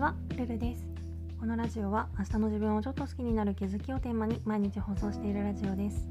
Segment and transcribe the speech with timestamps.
[0.00, 0.86] はルルです。
[1.38, 6.08] このラジオは明日の自分をちょっと好きになる気づきをテーマに毎日放送しているラジオです。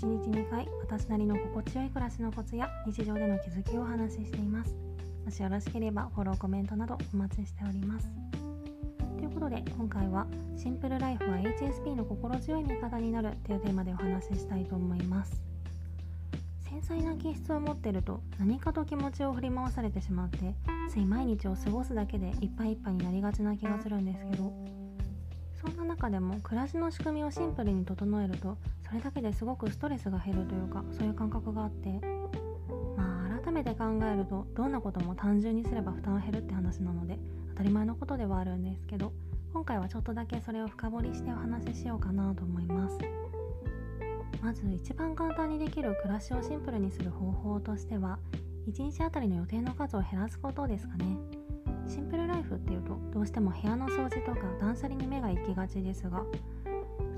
[0.00, 4.74] 1日2回私なりの心地よい暮らしのコツや日常での気づきをお話ししています。
[5.22, 8.08] もしよろしければフォローコメントなどお待ちしております。
[9.18, 10.26] ということで今回は
[10.56, 15.55] シンプルライフは HSP の心強い味方になるというテーマでお話ししたいと思います。
[16.76, 20.54] 繊細な気質を持ってると何かと気持ちを振り回されてしまって
[20.90, 24.52] つい毎日を過ごすだけでいっぱいいっぱいになりがちな気がするんですけど
[25.58, 31.88] そんな中でも暮らしの仕組みをシンプルに整えるとそれだけですごくストレスが減るというかそういう感覚があって
[32.96, 37.18] まあ改めて考えるとどんなことも単純にすれば負担は減るって話なので
[37.50, 39.14] 当たり前のことではあるんですけど
[39.54, 43.25] 今回はちょっとだけそれを深掘りしてお話ししようかなと思います。
[44.42, 48.18] まず一番簡単にできる暮らしをシンプルにする方法としては
[48.68, 51.16] 1日あたりの予定の数を減らすことですかね
[51.88, 56.24] シンプルライフっていうとどうしても部屋の掃除とか断捨離に目が行きがちですが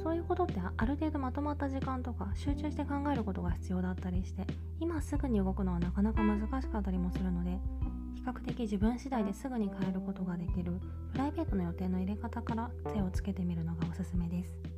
[0.02, 4.46] そういうことってある程度まとまった時間とか集中して考えることが必要だったりして
[4.80, 7.58] 今すぐに動くのはなかなか難しかったりもするので
[8.14, 10.72] 比較的自分次第ですぐに変えることができる
[11.12, 14.77] プライベートの予定の入れ方から手をつけてみるのがおすすめです。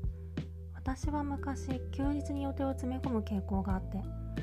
[0.91, 4.03] 私は昔休日に予定を詰め込む傾向があって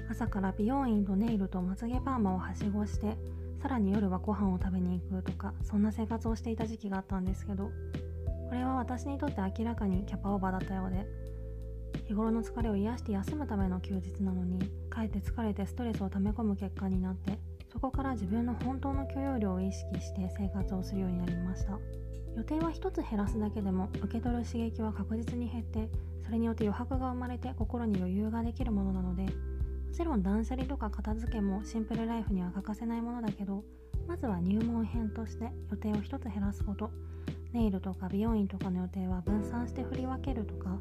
[0.10, 3.18] 朝から美容院とネイルとまつげパーマをはしごして
[3.62, 7.72] さらに夜はご飯を食べに行くとかそんな生活をしていた時期があったんですけどこ
[8.56, 11.06] れは私にとって明らかにキャパオーバーだったようで
[12.08, 17.38] 日頃の疲れを癒して休むための休日なのにかえって疲れてストレスを溜め込む結果になって
[17.74, 21.78] そこから自分の本当の許容量を意識して生活をするようになりました。
[22.38, 25.90] 予定は1つ減らすだけでも受け取る刺激は確実に減って
[26.28, 29.30] それによって余白が生まれて心に余裕ができるものなのでも
[29.94, 33.64] ちろん断捨離とか片付けもシンプルライフには欠かせないものだけど
[34.10, 36.92] まずは入門編として予定を1つ減らすこと
[37.54, 40.78] ネイルとか美容院とかの予定は分散して振り分けるとか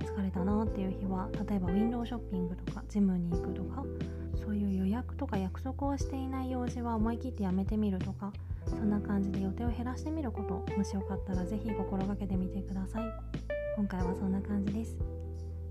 [0.00, 3.82] 疲れたなっていう日は例えばウィンドウショッピングとかジムに行くとか
[4.34, 8.34] そういう予約とか約束をしていない用事は思い切ってやめてみるとか
[8.66, 13.59] そんな感じで予定を減らしてみることもしよかったら是非心がけてみてください。
[13.76, 14.96] 今回はそんな感じです。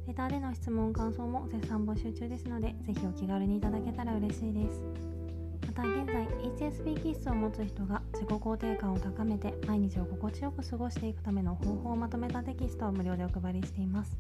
[0.08, 4.82] レターでの質問感想も絶賛募集中ですのでぜひお気軽にいただけたら嬉しいです。
[5.68, 6.28] また現在
[6.72, 14.18] HSP 気質を持つ人が自己肯定感を高めて毎日を心地よく過ごしていくための方法をまとめたテキストを無料でお配りしています。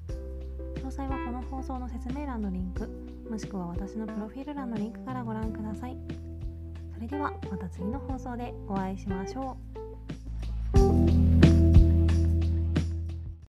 [0.76, 2.88] 詳細はこの放送の説明欄のリンク
[3.30, 5.98] もしくは私のプロフィール欄のリンクからご覧ください。
[6.94, 9.89] それではまた次の放送でお会いしましょう。